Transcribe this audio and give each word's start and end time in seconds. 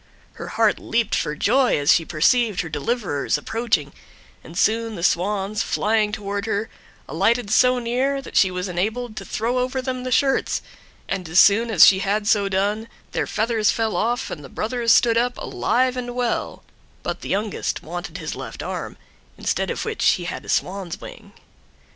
Her 0.33 0.47
heart 0.47 0.79
leaped 0.79 1.13
for 1.13 1.35
joy 1.35 1.77
as 1.77 1.93
she 1.93 2.05
perceived 2.05 2.61
her 2.61 2.69
deliverers 2.69 3.37
approaching, 3.37 3.93
and 4.43 4.57
soon 4.57 4.95
the 4.95 5.03
Swans, 5.03 5.61
flying 5.61 6.11
toward 6.11 6.47
her, 6.47 6.71
alighted 7.07 7.51
so 7.51 7.77
near 7.77 8.19
that 8.19 8.35
she 8.35 8.49
was 8.49 8.67
enabled 8.67 9.15
to 9.17 9.25
throw 9.25 9.59
over 9.59 9.79
them 9.79 10.01
the 10.03 10.11
shirts, 10.11 10.63
and 11.07 11.29
as 11.29 11.39
soon 11.39 11.69
as 11.69 11.85
she 11.85 11.99
had 11.99 12.25
so 12.27 12.49
done 12.49 12.87
their 13.11 13.27
feathers 13.27 13.69
fell 13.69 13.95
off 13.95 14.31
and 14.31 14.43
the 14.43 14.49
brothers 14.49 14.91
stood 14.91 15.19
up 15.19 15.37
alive 15.37 15.95
and 15.95 16.15
well; 16.15 16.63
but 17.03 17.21
the 17.21 17.29
youngest 17.29 17.83
wanted 17.83 18.17
his 18.17 18.33
left 18.35 18.63
arm, 18.63 18.97
instead 19.37 19.69
of 19.69 19.85
which 19.85 20.03
he 20.13 20.23
had 20.23 20.43
a 20.43 20.49
swan's 20.49 20.99
wing. 20.99 21.31